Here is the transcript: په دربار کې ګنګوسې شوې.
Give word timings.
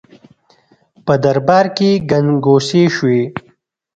په 1.05 1.13
دربار 1.23 1.65
کې 1.77 1.89
ګنګوسې 2.09 2.83
شوې. 2.95 3.21